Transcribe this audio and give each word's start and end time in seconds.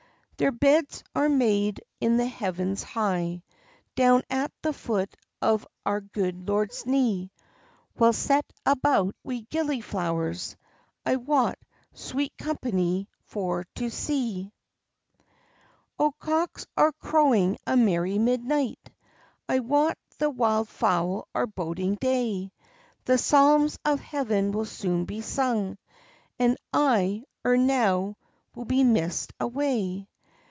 "Their 0.37 0.51
beds 0.51 1.03
are 1.15 1.29
made 1.29 1.83
in 1.99 2.17
the 2.17 2.25
heavens 2.25 2.81
high, 2.81 3.43
Down 3.95 4.23
at 4.27 4.51
the 4.63 4.73
foot 4.73 5.15
of 5.39 5.67
our 5.85 6.01
good 6.01 6.49
lord's 6.49 6.83
knee, 6.87 7.29
Weel 7.95 8.11
set 8.11 8.51
about 8.65 9.13
wi' 9.23 9.45
gillyflowers; 9.51 10.55
I 11.05 11.17
wot, 11.17 11.59
sweet 11.93 12.35
company 12.39 13.07
for 13.23 13.65
to 13.75 13.91
see. 13.91 14.51
"O, 15.99 16.11
cocks 16.13 16.65
are 16.75 16.91
crowing 16.93 17.59
a 17.67 17.77
merry 17.77 18.17
midnight, 18.17 18.89
I 19.47 19.59
wot 19.59 19.99
the 20.17 20.31
wild 20.31 20.69
fowl 20.69 21.27
are 21.35 21.45
boding 21.45 21.93
day; 22.01 22.51
The 23.05 23.19
psalms 23.19 23.77
of 23.85 23.99
heaven 23.99 24.53
will 24.53 24.65
soon 24.65 25.05
be 25.05 25.21
sung, 25.21 25.77
And 26.39 26.57
I, 26.73 27.25
ere 27.45 27.57
now, 27.57 28.17
will 28.55 28.65
be 28.65 28.83
missed 28.83 29.33
away." 29.39 30.07